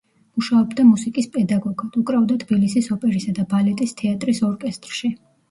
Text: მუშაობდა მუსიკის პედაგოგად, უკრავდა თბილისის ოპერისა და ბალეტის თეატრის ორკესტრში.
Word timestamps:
მუშაობდა 0.37 0.85
მუსიკის 0.91 1.27
პედაგოგად, 1.35 1.99
უკრავდა 2.01 2.39
თბილისის 2.45 2.91
ოპერისა 2.97 3.35
და 3.41 3.47
ბალეტის 3.53 3.95
თეატრის 4.03 4.43
ორკესტრში. 4.51 5.15